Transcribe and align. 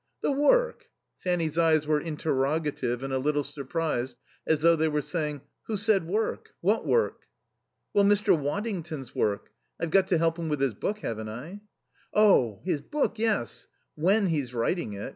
"The 0.23 0.31
work?" 0.31 0.87
Fanny's 1.19 1.59
eyes 1.59 1.85
were 1.85 2.01
interrogative 2.01 3.03
and 3.03 3.13
a 3.13 3.19
little 3.19 3.43
surprised, 3.43 4.17
as 4.47 4.61
though 4.61 4.75
they 4.75 4.87
were 4.87 4.99
saying, 5.03 5.41
"Who 5.67 5.77
said 5.77 6.07
work? 6.07 6.55
What 6.59 6.87
work?" 6.87 7.27
"Well, 7.93 8.03
Mr. 8.05 8.35
Waddington's 8.35 9.13
work. 9.13 9.51
I've 9.79 9.91
got 9.91 10.07
to 10.07 10.17
help 10.17 10.39
him 10.39 10.49
with 10.49 10.59
his 10.59 10.73
book, 10.73 10.97
haven't 11.01 11.29
I?" 11.29 11.61
"Oh, 12.15 12.61
his 12.63 12.81
book, 12.81 13.19
yes. 13.19 13.67
When 13.93 14.25
he's 14.25 14.55
writing 14.55 14.93
it. 14.93 15.09